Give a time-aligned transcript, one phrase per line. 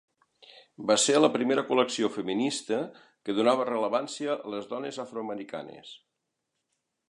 [0.91, 2.79] Va ser la primera col·lecció feminista
[3.29, 5.93] que donava rellevància a les dones afroamericanes.